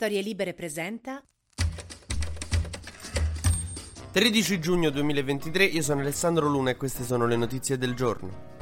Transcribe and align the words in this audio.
Storie 0.00 0.22
Libere 0.22 0.54
presenta 0.54 1.20
13 4.12 4.60
giugno 4.60 4.90
2023, 4.90 5.64
io 5.64 5.82
sono 5.82 6.02
Alessandro 6.02 6.46
Luna 6.46 6.70
e 6.70 6.76
queste 6.76 7.02
sono 7.02 7.26
le 7.26 7.34
notizie 7.34 7.76
del 7.78 7.94
giorno. 7.94 8.57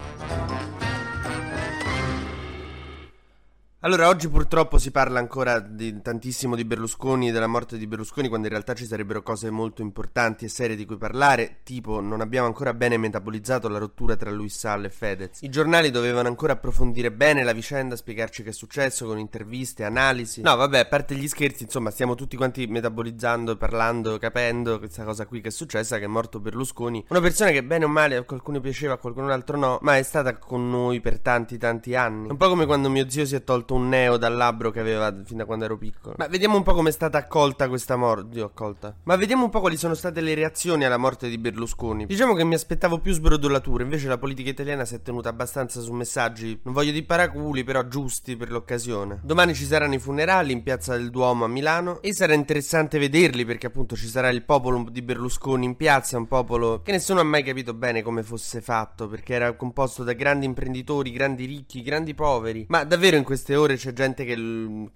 Allora, 3.86 4.08
oggi 4.08 4.28
purtroppo 4.28 4.78
si 4.78 4.90
parla 4.90 5.20
ancora 5.20 5.60
di, 5.60 6.02
tantissimo 6.02 6.56
di 6.56 6.64
Berlusconi 6.64 7.28
e 7.28 7.30
della 7.30 7.46
morte 7.46 7.78
di 7.78 7.86
Berlusconi, 7.86 8.26
quando 8.26 8.48
in 8.48 8.52
realtà 8.52 8.74
ci 8.74 8.84
sarebbero 8.84 9.22
cose 9.22 9.48
molto 9.48 9.80
importanti 9.80 10.44
e 10.44 10.48
serie 10.48 10.74
di 10.74 10.84
cui 10.84 10.96
parlare, 10.96 11.58
tipo 11.62 12.00
non 12.00 12.20
abbiamo 12.20 12.48
ancora 12.48 12.74
bene 12.74 12.96
metabolizzato 12.96 13.68
la 13.68 13.78
rottura 13.78 14.16
tra 14.16 14.32
Luis 14.32 14.58
Sall 14.58 14.86
e 14.86 14.90
Fedez. 14.90 15.42
I 15.42 15.50
giornali 15.50 15.92
dovevano 15.92 16.26
ancora 16.26 16.54
approfondire 16.54 17.12
bene 17.12 17.44
la 17.44 17.52
vicenda, 17.52 17.94
spiegarci 17.94 18.42
che 18.42 18.48
è 18.48 18.52
successo 18.52 19.06
con 19.06 19.20
interviste, 19.20 19.84
analisi. 19.84 20.42
No, 20.42 20.56
vabbè, 20.56 20.80
a 20.80 20.86
parte 20.86 21.14
gli 21.14 21.28
scherzi, 21.28 21.62
insomma, 21.62 21.92
stiamo 21.92 22.16
tutti 22.16 22.36
quanti 22.36 22.66
metabolizzando, 22.66 23.56
parlando, 23.56 24.18
capendo 24.18 24.80
questa 24.80 25.04
cosa 25.04 25.26
qui 25.26 25.40
che 25.40 25.50
è 25.50 25.52
successa, 25.52 25.98
che 25.98 26.06
è 26.06 26.08
morto 26.08 26.40
Berlusconi. 26.40 27.04
Una 27.10 27.20
persona 27.20 27.52
che 27.52 27.62
bene 27.62 27.84
o 27.84 27.88
male 27.88 28.16
a 28.16 28.24
qualcuno 28.24 28.58
piaceva, 28.58 28.94
a 28.94 28.98
qualcun 28.98 29.30
altro 29.30 29.56
no, 29.56 29.78
ma 29.82 29.96
è 29.96 30.02
stata 30.02 30.38
con 30.38 30.68
noi 30.68 31.00
per 31.00 31.20
tanti 31.20 31.56
tanti 31.56 31.94
anni. 31.94 32.30
Un 32.30 32.36
po' 32.36 32.48
come 32.48 32.66
quando 32.66 32.90
mio 32.90 33.08
zio 33.08 33.24
si 33.24 33.36
è 33.36 33.44
tolto 33.44 33.74
un 33.76 33.88
neo 33.88 34.16
dal 34.16 34.34
labbro 34.34 34.70
che 34.70 34.80
aveva 34.80 35.14
fin 35.24 35.38
da 35.38 35.44
quando 35.44 35.64
ero 35.64 35.76
piccolo. 35.78 36.14
Ma 36.18 36.26
vediamo 36.26 36.56
un 36.56 36.62
po' 36.62 36.74
come 36.74 36.88
è 36.88 36.92
stata 36.92 37.18
accolta 37.18 37.68
questa 37.68 37.96
morte. 37.96 38.40
Accolta. 38.40 38.94
Ma 39.04 39.16
vediamo 39.16 39.44
un 39.44 39.50
po' 39.50 39.60
quali 39.60 39.76
sono 39.76 39.94
state 39.94 40.20
le 40.20 40.34
reazioni 40.34 40.84
alla 40.84 40.96
morte 40.96 41.28
di 41.28 41.38
Berlusconi. 41.38 42.06
Diciamo 42.06 42.34
che 42.34 42.44
mi 42.44 42.54
aspettavo 42.54 42.98
più 42.98 43.12
sbrodolature, 43.12 43.82
invece 43.82 44.08
la 44.08 44.18
politica 44.18 44.50
italiana 44.50 44.84
si 44.84 44.94
è 44.94 45.02
tenuta 45.02 45.28
abbastanza 45.28 45.80
su 45.80 45.92
messaggi, 45.92 46.58
non 46.62 46.74
voglio 46.74 46.92
di 46.92 47.02
paraculi, 47.02 47.64
però 47.64 47.86
giusti 47.86 48.36
per 48.36 48.50
l'occasione. 48.50 49.20
Domani 49.22 49.54
ci 49.54 49.64
saranno 49.64 49.94
i 49.94 49.98
funerali 49.98 50.52
in 50.52 50.62
piazza 50.62 50.96
del 50.96 51.10
Duomo 51.10 51.44
a 51.44 51.48
Milano 51.48 52.00
e 52.00 52.14
sarà 52.14 52.34
interessante 52.34 52.98
vederli 52.98 53.44
perché 53.44 53.66
appunto 53.66 53.96
ci 53.96 54.06
sarà 54.06 54.28
il 54.28 54.44
popolo 54.44 54.86
di 54.90 55.02
Berlusconi 55.02 55.64
in 55.64 55.76
piazza, 55.76 56.16
un 56.16 56.26
popolo 56.26 56.80
che 56.82 56.92
nessuno 56.92 57.20
ha 57.20 57.24
mai 57.24 57.42
capito 57.42 57.74
bene 57.74 58.02
come 58.02 58.22
fosse 58.22 58.60
fatto, 58.60 59.08
perché 59.08 59.34
era 59.34 59.54
composto 59.54 60.04
da 60.04 60.12
grandi 60.12 60.46
imprenditori, 60.46 61.12
grandi 61.12 61.44
ricchi, 61.44 61.82
grandi 61.82 62.14
poveri. 62.14 62.66
Ma 62.68 62.84
davvero 62.84 63.16
in 63.16 63.24
queste 63.24 63.56
ore 63.56 63.65
c'è 63.74 63.92
gente, 63.92 64.24
che, 64.24 64.36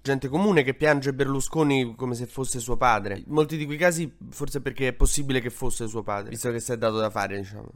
gente 0.01 0.29
comune 0.29 0.63
che 0.63 0.73
piange 0.73 1.13
Berlusconi 1.13 1.95
come 1.95 2.15
se 2.15 2.25
fosse 2.25 2.59
suo 2.59 2.77
padre. 2.77 3.17
In 3.17 3.33
molti 3.33 3.57
di 3.57 3.65
quei 3.65 3.77
casi 3.77 4.09
forse 4.29 4.61
perché 4.61 4.87
è 4.87 4.93
possibile 4.93 5.41
che 5.41 5.49
fosse 5.49 5.87
suo 5.87 6.03
padre, 6.03 6.29
visto 6.29 6.49
che 6.49 6.61
si 6.61 6.71
è 6.71 6.77
dato 6.77 6.97
da 6.97 7.09
fare, 7.09 7.37
diciamo. 7.37 7.71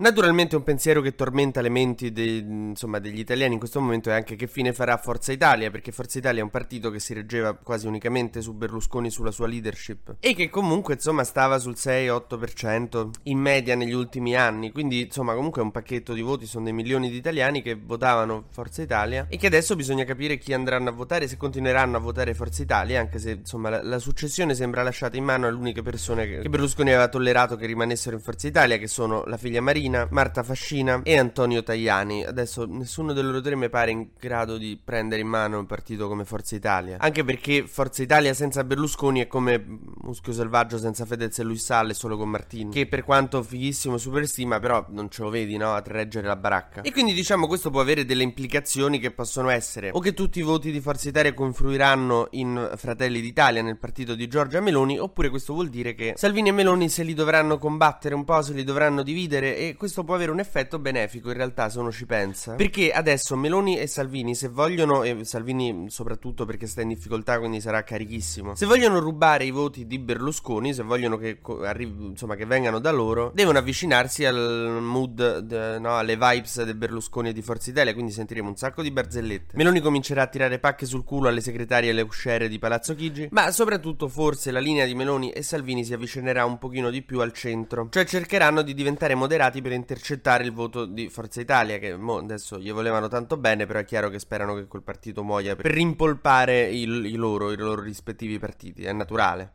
Naturalmente 0.00 0.54
un 0.54 0.62
pensiero 0.62 1.00
che 1.00 1.16
tormenta 1.16 1.60
le 1.60 1.70
menti 1.70 2.12
de, 2.12 2.36
insomma, 2.36 3.00
degli 3.00 3.18
italiani 3.18 3.54
in 3.54 3.58
questo 3.58 3.80
momento 3.80 4.10
è 4.10 4.12
anche 4.12 4.36
che 4.36 4.46
fine 4.46 4.72
farà 4.72 4.96
Forza 4.96 5.32
Italia, 5.32 5.72
perché 5.72 5.90
Forza 5.90 6.18
Italia 6.18 6.40
è 6.40 6.44
un 6.44 6.50
partito 6.50 6.88
che 6.92 7.00
si 7.00 7.14
reggeva 7.14 7.54
quasi 7.54 7.88
unicamente 7.88 8.40
su 8.40 8.54
Berlusconi, 8.54 9.10
sulla 9.10 9.32
sua 9.32 9.48
leadership, 9.48 10.14
e 10.20 10.34
che 10.34 10.50
comunque 10.50 10.94
insomma 10.94 11.24
stava 11.24 11.58
sul 11.58 11.74
6-8% 11.76 13.10
in 13.24 13.38
media 13.38 13.74
negli 13.74 13.92
ultimi 13.92 14.36
anni, 14.36 14.70
quindi 14.70 15.00
insomma 15.00 15.34
comunque 15.34 15.62
è 15.62 15.64
un 15.64 15.72
pacchetto 15.72 16.12
di 16.12 16.20
voti, 16.20 16.46
sono 16.46 16.62
dei 16.62 16.72
milioni 16.72 17.10
di 17.10 17.16
italiani 17.16 17.60
che 17.60 17.74
votavano 17.74 18.44
Forza 18.50 18.82
Italia. 18.82 19.26
E 19.28 19.36
che 19.36 19.48
adesso 19.48 19.74
bisogna 19.74 20.04
capire 20.04 20.38
chi 20.38 20.52
andranno 20.52 20.90
a 20.90 20.92
votare, 20.92 21.26
se 21.26 21.36
continueranno 21.36 21.96
a 21.96 22.00
votare 22.00 22.34
Forza 22.34 22.62
Italia, 22.62 23.00
anche 23.00 23.18
se 23.18 23.32
insomma 23.32 23.68
la, 23.68 23.82
la 23.82 23.98
successione 23.98 24.54
sembra 24.54 24.84
lasciata 24.84 25.16
in 25.16 25.24
mano 25.24 25.48
alle 25.48 25.56
uniche 25.56 25.82
persone 25.82 26.24
che, 26.28 26.38
che 26.38 26.48
Berlusconi 26.48 26.90
aveva 26.90 27.08
tollerato 27.08 27.56
che 27.56 27.66
rimanessero 27.66 28.14
in 28.14 28.22
Forza 28.22 28.46
Italia, 28.46 28.76
che 28.76 28.86
sono 28.86 29.24
la 29.26 29.36
figlia 29.36 29.60
Marina, 29.60 29.86
Marina, 29.88 30.06
Marta 30.10 30.42
Fascina 30.42 31.00
e 31.02 31.18
Antonio 31.18 31.62
Tajani. 31.62 32.24
Adesso 32.24 32.66
nessuno 32.66 33.12
dei 33.12 33.22
loro 33.22 33.40
tre 33.40 33.56
mi 33.56 33.68
pare 33.68 33.90
in 33.90 34.08
grado 34.18 34.58
di 34.58 34.78
prendere 34.82 35.22
in 35.22 35.28
mano 35.28 35.58
un 35.58 35.66
partito 35.66 36.08
come 36.08 36.24
Forza 36.24 36.54
Italia. 36.54 36.98
Anche 37.00 37.24
perché 37.24 37.66
Forza 37.66 38.02
Italia 38.02 38.34
senza 38.34 38.62
Berlusconi 38.64 39.20
è 39.20 39.26
come 39.26 39.64
Muschio 40.02 40.32
Selvaggio 40.32 40.78
senza 40.78 41.06
Fedez 41.06 41.38
e 41.38 41.42
Luis 41.42 41.64
Salle 41.64 41.94
solo 41.94 42.16
con 42.16 42.28
Martini. 42.28 42.70
Che 42.70 42.86
per 42.86 43.02
quanto 43.04 43.42
fighissimo 43.42 43.96
superstima, 43.96 44.60
però 44.60 44.84
non 44.90 45.10
ce 45.10 45.22
lo 45.22 45.30
vedi, 45.30 45.56
no? 45.56 45.72
A 45.72 45.82
reggere 45.84 46.26
la 46.26 46.36
baracca. 46.36 46.82
E 46.82 46.92
quindi 46.92 47.14
diciamo 47.14 47.46
questo 47.46 47.70
può 47.70 47.80
avere 47.80 48.04
delle 48.04 48.22
implicazioni 48.22 48.98
che 48.98 49.10
possono 49.10 49.48
essere 49.48 49.90
o 49.92 50.00
che 50.00 50.12
tutti 50.12 50.38
i 50.38 50.42
voti 50.42 50.70
di 50.70 50.80
Forza 50.80 51.08
Italia 51.08 51.32
confluiranno 51.32 52.28
in 52.32 52.72
Fratelli 52.76 53.20
d'Italia, 53.20 53.62
nel 53.62 53.78
partito 53.78 54.14
di 54.14 54.28
Giorgia 54.28 54.60
Meloni, 54.60 54.98
oppure 54.98 55.30
questo 55.30 55.54
vuol 55.54 55.68
dire 55.68 55.94
che 55.94 56.12
Salvini 56.16 56.50
e 56.50 56.52
Meloni 56.52 56.88
se 56.88 57.02
li 57.02 57.14
dovranno 57.14 57.58
combattere 57.58 58.14
un 58.14 58.24
po', 58.24 58.42
se 58.42 58.52
li 58.52 58.64
dovranno 58.64 59.02
dividere 59.02 59.56
e 59.56 59.76
questo 59.78 60.04
può 60.04 60.14
avere 60.14 60.30
un 60.30 60.40
effetto 60.40 60.78
benefico 60.78 61.28
in 61.28 61.36
realtà 61.36 61.70
se 61.70 61.78
uno 61.78 61.90
ci 61.90 62.04
pensa. 62.04 62.54
Perché 62.54 62.90
adesso 62.90 63.36
Meloni 63.36 63.78
e 63.78 63.86
Salvini, 63.86 64.34
se 64.34 64.48
vogliono, 64.48 65.04
e 65.04 65.24
Salvini 65.24 65.86
soprattutto 65.88 66.44
perché 66.44 66.66
sta 66.66 66.82
in 66.82 66.88
difficoltà 66.88 67.38
quindi 67.38 67.60
sarà 67.60 67.82
carichissimo, 67.82 68.54
se 68.54 68.66
vogliono 68.66 68.98
rubare 68.98 69.44
i 69.44 69.50
voti 69.50 69.86
di 69.86 69.98
Berlusconi, 69.98 70.74
se 70.74 70.82
vogliono 70.82 71.16
che, 71.16 71.38
arrivi, 71.64 72.06
insomma, 72.06 72.34
che 72.34 72.44
vengano 72.44 72.80
da 72.80 72.90
loro, 72.90 73.30
devono 73.32 73.58
avvicinarsi 73.58 74.24
al 74.24 74.78
mood, 74.82 75.38
de, 75.38 75.78
no, 75.78 75.96
alle 75.96 76.16
vibes 76.16 76.62
del 76.64 76.74
Berlusconi 76.74 77.30
e 77.30 77.32
di 77.32 77.42
Forza 77.42 77.70
Italia, 77.70 77.92
quindi 77.92 78.12
sentiremo 78.12 78.48
un 78.48 78.56
sacco 78.56 78.82
di 78.82 78.90
barzellette. 78.90 79.56
Meloni 79.56 79.80
comincerà 79.80 80.22
a 80.22 80.26
tirare 80.26 80.58
pacche 80.58 80.86
sul 80.86 81.04
culo 81.04 81.28
alle 81.28 81.40
segretarie 81.40 81.90
e 81.90 81.92
alle 81.92 82.02
usciere 82.02 82.48
di 82.48 82.58
Palazzo 82.58 82.94
Chigi, 82.96 83.28
ma 83.30 83.52
soprattutto 83.52 84.08
forse 84.08 84.50
la 84.50 84.60
linea 84.60 84.84
di 84.84 84.94
Meloni 84.94 85.30
e 85.30 85.42
Salvini 85.42 85.84
si 85.84 85.92
avvicinerà 85.92 86.44
un 86.44 86.58
pochino 86.58 86.90
di 86.90 87.02
più 87.02 87.20
al 87.20 87.32
centro, 87.32 87.86
cioè 87.90 88.04
cercheranno 88.04 88.62
di 88.62 88.74
diventare 88.74 89.14
moderati 89.14 89.62
per 89.62 89.67
intercettare 89.74 90.44
il 90.44 90.52
voto 90.52 90.84
di 90.84 91.08
Forza 91.08 91.40
Italia, 91.40 91.78
che 91.78 91.90
adesso 91.92 92.58
gli 92.58 92.72
volevano 92.72 93.08
tanto 93.08 93.36
bene, 93.36 93.66
però 93.66 93.78
è 93.78 93.84
chiaro 93.84 94.08
che 94.10 94.18
sperano 94.18 94.54
che 94.54 94.66
quel 94.66 94.82
partito 94.82 95.22
muoia 95.22 95.56
per 95.56 95.66
rimpolpare 95.66 96.68
il, 96.68 97.04
i, 97.06 97.14
loro, 97.14 97.52
i 97.52 97.56
loro 97.56 97.82
rispettivi 97.82 98.38
partiti, 98.38 98.84
è 98.84 98.92
naturale. 98.92 99.54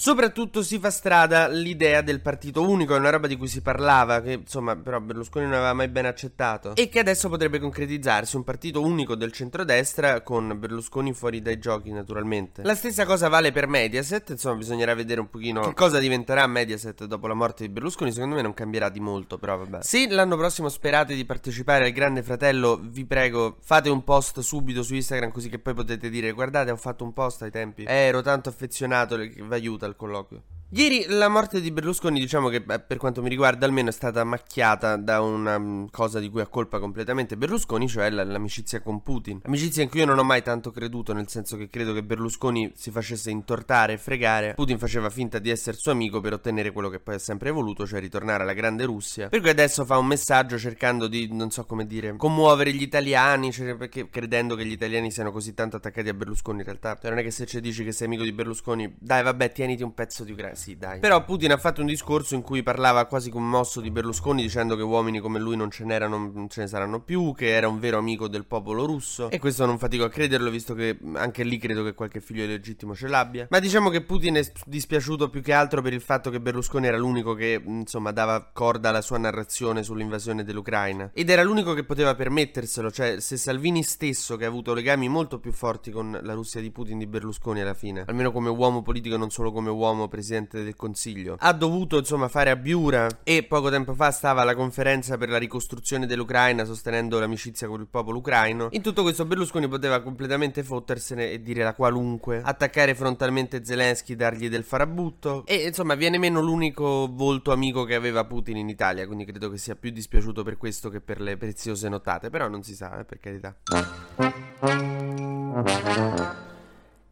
Soprattutto 0.00 0.62
si 0.62 0.78
fa 0.78 0.88
strada 0.88 1.46
l'idea 1.48 2.00
del 2.00 2.22
partito 2.22 2.66
unico, 2.66 2.94
è 2.94 2.98
una 2.98 3.10
roba 3.10 3.26
di 3.26 3.36
cui 3.36 3.48
si 3.48 3.60
parlava, 3.60 4.22
che 4.22 4.32
insomma 4.32 4.74
però 4.74 4.98
Berlusconi 4.98 5.44
non 5.44 5.56
aveva 5.56 5.74
mai 5.74 5.88
ben 5.88 6.06
accettato, 6.06 6.74
e 6.74 6.88
che 6.88 7.00
adesso 7.00 7.28
potrebbe 7.28 7.58
concretizzarsi, 7.58 8.34
un 8.36 8.42
partito 8.42 8.80
unico 8.80 9.14
del 9.14 9.30
centrodestra 9.30 10.22
con 10.22 10.58
Berlusconi 10.58 11.12
fuori 11.12 11.42
dai 11.42 11.58
giochi 11.58 11.90
naturalmente. 11.90 12.62
La 12.62 12.74
stessa 12.74 13.04
cosa 13.04 13.28
vale 13.28 13.52
per 13.52 13.66
Mediaset, 13.66 14.30
insomma 14.30 14.56
bisognerà 14.56 14.94
vedere 14.94 15.20
un 15.20 15.28
pochino 15.28 15.60
che 15.60 15.74
cosa 15.74 15.98
diventerà 15.98 16.46
Mediaset 16.46 17.04
dopo 17.04 17.26
la 17.26 17.34
morte 17.34 17.66
di 17.66 17.70
Berlusconi, 17.70 18.10
secondo 18.10 18.36
me 18.36 18.40
non 18.40 18.54
cambierà 18.54 18.88
di 18.88 19.00
molto, 19.00 19.36
però 19.36 19.58
vabbè. 19.58 19.82
Se 19.82 20.08
l'anno 20.08 20.38
prossimo 20.38 20.70
sperate 20.70 21.14
di 21.14 21.26
partecipare 21.26 21.84
al 21.84 21.92
Grande 21.92 22.22
Fratello, 22.22 22.80
vi 22.82 23.04
prego 23.04 23.58
fate 23.60 23.90
un 23.90 24.02
post 24.02 24.40
subito 24.40 24.82
su 24.82 24.94
Instagram 24.94 25.30
così 25.30 25.50
che 25.50 25.58
poi 25.58 25.74
potete 25.74 26.08
dire 26.08 26.32
guardate 26.32 26.70
ho 26.70 26.76
fatto 26.76 27.04
un 27.04 27.12
post 27.12 27.42
ai 27.42 27.50
tempi, 27.50 27.82
eh, 27.82 27.92
ero 27.92 28.22
tanto 28.22 28.48
affezionato 28.48 29.18
vi 29.18 29.44
aiuta 29.50 29.88
al 29.90 29.96
colloquio. 29.96 30.42
Ieri 30.72 31.06
la 31.08 31.28
morte 31.28 31.60
di 31.60 31.72
Berlusconi, 31.72 32.20
diciamo 32.20 32.48
che 32.48 32.60
per 32.60 32.96
quanto 32.96 33.22
mi 33.22 33.28
riguarda 33.28 33.66
almeno 33.66 33.88
è 33.88 33.92
stata 33.92 34.22
macchiata 34.22 34.94
da 34.94 35.20
una 35.20 35.56
um, 35.56 35.90
cosa 35.90 36.20
di 36.20 36.30
cui 36.30 36.42
ha 36.42 36.46
colpa 36.46 36.78
completamente 36.78 37.36
Berlusconi, 37.36 37.88
cioè 37.88 38.08
l'amicizia 38.08 38.80
con 38.80 39.02
Putin. 39.02 39.40
Amicizia 39.46 39.82
in 39.82 39.88
cui 39.88 39.98
io 39.98 40.06
non 40.06 40.20
ho 40.20 40.22
mai 40.22 40.44
tanto 40.44 40.70
creduto, 40.70 41.12
nel 41.12 41.26
senso 41.26 41.56
che 41.56 41.68
credo 41.68 41.92
che 41.92 42.04
Berlusconi 42.04 42.70
si 42.76 42.92
facesse 42.92 43.32
intortare 43.32 43.94
e 43.94 43.98
fregare. 43.98 44.54
Putin 44.54 44.78
faceva 44.78 45.10
finta 45.10 45.40
di 45.40 45.50
essere 45.50 45.76
suo 45.76 45.90
amico 45.90 46.20
per 46.20 46.34
ottenere 46.34 46.70
quello 46.70 46.88
che 46.88 47.00
poi 47.00 47.16
ha 47.16 47.18
sempre 47.18 47.50
voluto, 47.50 47.84
cioè 47.84 47.98
ritornare 47.98 48.44
alla 48.44 48.54
grande 48.54 48.84
Russia. 48.84 49.28
Per 49.28 49.40
cui 49.40 49.50
adesso 49.50 49.84
fa 49.84 49.98
un 49.98 50.06
messaggio 50.06 50.56
cercando 50.56 51.08
di, 51.08 51.26
non 51.32 51.50
so 51.50 51.64
come 51.64 51.84
dire, 51.84 52.14
commuovere 52.16 52.72
gli 52.72 52.82
italiani, 52.82 53.50
cioè, 53.50 53.74
perché 53.74 54.08
credendo 54.08 54.54
che 54.54 54.64
gli 54.64 54.70
italiani 54.70 55.10
siano 55.10 55.32
così 55.32 55.52
tanto 55.52 55.74
attaccati 55.78 56.08
a 56.08 56.14
Berlusconi 56.14 56.58
in 56.58 56.64
realtà. 56.64 56.96
Cioè 56.96 57.10
non 57.10 57.18
è 57.18 57.24
che 57.24 57.32
se 57.32 57.44
ci 57.44 57.60
dici 57.60 57.82
che 57.82 57.90
sei 57.90 58.06
amico 58.06 58.22
di 58.22 58.30
Berlusconi, 58.30 58.94
dai 59.00 59.24
vabbè 59.24 59.50
tieniti 59.50 59.82
un 59.82 59.94
pezzo 59.94 60.22
di 60.22 60.32
grasso 60.32 60.58
sì, 60.60 60.76
dai. 60.76 61.00
Però 61.00 61.24
Putin 61.24 61.52
ha 61.52 61.56
fatto 61.56 61.80
un 61.80 61.86
discorso 61.86 62.34
in 62.34 62.42
cui 62.42 62.62
parlava 62.62 63.06
quasi 63.06 63.30
commosso 63.30 63.80
di 63.80 63.90
Berlusconi 63.90 64.42
dicendo 64.42 64.76
che 64.76 64.82
uomini 64.82 65.18
come 65.18 65.38
lui 65.38 65.56
non 65.56 65.70
ce 65.70 65.84
n'erano, 65.84 66.30
non 66.32 66.50
ce 66.50 66.60
ne 66.60 66.66
saranno 66.66 67.00
più, 67.00 67.32
che 67.34 67.48
era 67.48 67.66
un 67.66 67.78
vero 67.80 67.96
amico 67.96 68.28
del 68.28 68.44
popolo 68.44 68.84
russo. 68.84 69.30
E 69.30 69.38
questo 69.38 69.64
non 69.64 69.78
fatico 69.78 70.04
a 70.04 70.10
crederlo, 70.10 70.50
visto 70.50 70.74
che 70.74 70.98
anche 71.14 71.44
lì 71.44 71.56
credo 71.56 71.82
che 71.82 71.94
qualche 71.94 72.20
figlio 72.20 72.44
legittimo 72.44 72.94
ce 72.94 73.08
l'abbia. 73.08 73.46
Ma 73.48 73.58
diciamo 73.58 73.88
che 73.88 74.02
Putin 74.02 74.34
è 74.34 74.52
dispiaciuto 74.66 75.30
più 75.30 75.40
che 75.40 75.54
altro 75.54 75.80
per 75.80 75.94
il 75.94 76.02
fatto 76.02 76.28
che 76.28 76.40
Berlusconi 76.40 76.86
era 76.86 76.98
l'unico 76.98 77.32
che, 77.32 77.62
insomma, 77.64 78.10
dava 78.10 78.50
corda 78.52 78.90
alla 78.90 79.00
sua 79.00 79.16
narrazione 79.16 79.82
sull'invasione 79.82 80.44
dell'Ucraina. 80.44 81.10
Ed 81.14 81.30
era 81.30 81.42
l'unico 81.42 81.72
che 81.72 81.84
poteva 81.84 82.14
permetterselo, 82.14 82.90
cioè 82.90 83.18
se 83.20 83.38
Salvini 83.38 83.82
stesso, 83.82 84.36
che 84.36 84.44
ha 84.44 84.48
avuto 84.48 84.74
legami 84.74 85.08
molto 85.08 85.38
più 85.38 85.52
forti 85.52 85.90
con 85.90 86.18
la 86.22 86.34
Russia 86.34 86.60
di 86.60 86.70
Putin 86.70 86.98
di 86.98 87.06
Berlusconi 87.06 87.62
alla 87.62 87.72
fine, 87.72 88.04
almeno 88.06 88.30
come 88.30 88.50
uomo 88.50 88.82
politico 88.82 89.14
e 89.14 89.18
non 89.18 89.30
solo 89.30 89.52
come 89.52 89.70
uomo 89.70 90.08
presidente 90.08 90.49
Presidente 90.50 90.64
del 90.64 90.74
Consiglio. 90.76 91.36
Ha 91.38 91.52
dovuto 91.52 91.98
insomma 91.98 92.28
fare 92.28 92.50
abbiura 92.50 93.06
e 93.22 93.44
poco 93.44 93.70
tempo 93.70 93.94
fa 93.94 94.10
stava 94.10 94.42
alla 94.42 94.56
conferenza 94.56 95.16
per 95.16 95.28
la 95.28 95.38
ricostruzione 95.38 96.06
dell'Ucraina 96.06 96.64
sostenendo 96.64 97.20
l'amicizia 97.20 97.68
con 97.68 97.80
il 97.80 97.86
popolo 97.86 98.18
ucraino. 98.18 98.68
In 98.72 98.82
tutto 98.82 99.02
questo 99.02 99.24
Berlusconi 99.24 99.68
poteva 99.68 100.00
completamente 100.00 100.62
fottersene 100.64 101.30
e 101.30 101.40
dire 101.42 101.62
la 101.62 101.74
qualunque, 101.74 102.42
attaccare 102.42 102.94
frontalmente 102.94 103.64
Zelensky, 103.64 104.16
dargli 104.16 104.48
del 104.48 104.64
farabutto 104.64 105.44
e 105.46 105.66
insomma 105.66 105.94
viene 105.94 106.18
meno 106.18 106.40
l'unico 106.40 107.08
volto 107.10 107.52
amico 107.52 107.84
che 107.84 107.94
aveva 107.94 108.24
Putin 108.24 108.56
in 108.56 108.68
Italia, 108.68 109.06
quindi 109.06 109.24
credo 109.24 109.48
che 109.50 109.58
sia 109.58 109.76
più 109.76 109.90
dispiaciuto 109.90 110.42
per 110.42 110.56
questo 110.56 110.90
che 110.90 111.00
per 111.00 111.20
le 111.20 111.36
preziose 111.36 111.88
notate, 111.88 112.30
però 112.30 112.48
non 112.48 112.62
si 112.62 112.74
sa, 112.74 112.98
eh, 112.98 113.04
per 113.04 113.20
carità. 113.20 113.56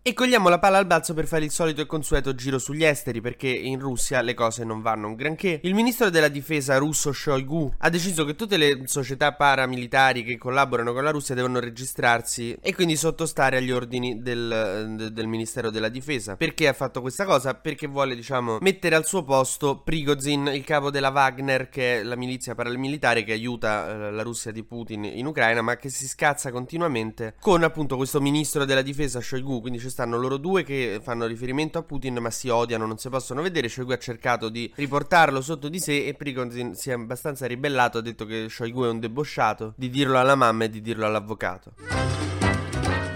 E 0.08 0.14
cogliamo 0.14 0.48
la 0.48 0.58
palla 0.58 0.78
al 0.78 0.86
balzo 0.86 1.12
per 1.12 1.26
fare 1.26 1.44
il 1.44 1.50
solito 1.50 1.82
e 1.82 1.86
consueto 1.86 2.34
giro 2.34 2.58
sugli 2.58 2.82
esteri, 2.82 3.20
perché 3.20 3.46
in 3.48 3.78
Russia 3.78 4.22
le 4.22 4.32
cose 4.32 4.64
non 4.64 4.80
vanno 4.80 5.08
un 5.08 5.14
granché. 5.14 5.60
Il 5.64 5.74
ministro 5.74 6.08
della 6.08 6.28
difesa 6.28 6.78
russo 6.78 7.12
Shoigu 7.12 7.74
ha 7.76 7.90
deciso 7.90 8.24
che 8.24 8.34
tutte 8.34 8.56
le 8.56 8.84
società 8.86 9.34
paramilitari 9.34 10.24
che 10.24 10.38
collaborano 10.38 10.94
con 10.94 11.04
la 11.04 11.10
Russia 11.10 11.34
devono 11.34 11.60
registrarsi 11.60 12.56
e 12.58 12.74
quindi 12.74 12.96
sottostare 12.96 13.58
agli 13.58 13.70
ordini 13.70 14.22
del, 14.22 15.10
del 15.12 15.26
Ministero 15.26 15.68
della 15.68 15.90
Difesa. 15.90 16.36
Perché 16.36 16.68
ha 16.68 16.72
fatto 16.72 17.02
questa 17.02 17.26
cosa? 17.26 17.52
Perché 17.52 17.86
vuole, 17.86 18.14
diciamo, 18.14 18.56
mettere 18.62 18.94
al 18.94 19.04
suo 19.04 19.24
posto 19.24 19.82
Prigozhin, 19.82 20.50
il 20.54 20.64
capo 20.64 20.90
della 20.90 21.10
Wagner, 21.10 21.68
che 21.68 22.00
è 22.00 22.02
la 22.02 22.16
milizia 22.16 22.54
paramilitare 22.54 23.24
che 23.24 23.32
aiuta 23.32 23.90
eh, 23.90 24.10
la 24.10 24.22
Russia 24.22 24.52
di 24.52 24.62
Putin 24.64 25.04
in 25.04 25.26
Ucraina, 25.26 25.60
ma 25.60 25.76
che 25.76 25.90
si 25.90 26.08
scazza 26.08 26.50
continuamente 26.50 27.34
con 27.38 27.62
appunto 27.62 27.96
questo 27.96 28.22
ministro 28.22 28.64
della 28.64 28.80
difesa 28.80 29.20
Shoigu. 29.20 29.60
Quindi 29.60 29.78
c'è 29.78 29.96
stanno 29.98 30.16
loro 30.16 30.36
due 30.36 30.62
che 30.62 31.00
fanno 31.02 31.26
riferimento 31.26 31.76
a 31.76 31.82
Putin 31.82 32.18
ma 32.18 32.30
si 32.30 32.48
odiano, 32.48 32.86
non 32.86 32.98
si 32.98 33.08
possono 33.08 33.42
vedere. 33.42 33.68
Shoigu 33.68 33.90
ha 33.90 33.98
cercato 33.98 34.48
di 34.48 34.72
riportarlo 34.76 35.40
sotto 35.40 35.68
di 35.68 35.80
sé 35.80 36.06
e 36.06 36.14
Prigozhin 36.14 36.76
si 36.76 36.90
è 36.90 36.92
abbastanza 36.92 37.46
ribellato, 37.46 37.98
ha 37.98 38.00
detto 38.00 38.24
che 38.24 38.46
Shoigu 38.48 38.84
è 38.84 38.88
un 38.88 39.00
debosciato, 39.00 39.74
di 39.76 39.90
dirlo 39.90 40.16
alla 40.20 40.36
mamma 40.36 40.64
e 40.64 40.70
di 40.70 40.80
dirlo 40.80 41.04
all'avvocato. 41.04 41.72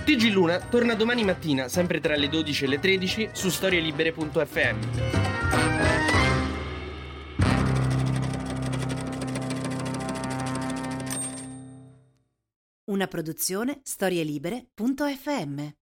TG 0.04 0.32
Luna 0.32 0.58
torna 0.58 0.94
domani 0.94 1.22
mattina, 1.22 1.68
sempre 1.68 2.00
tra 2.00 2.16
le 2.16 2.28
12 2.28 2.64
e 2.64 2.66
le 2.66 2.80
13, 2.80 3.28
su 3.30 3.48
storielibere.fm. 3.48 4.78
Una 12.86 13.06
produzione 13.06 13.78
storielibere.fm 13.84 15.80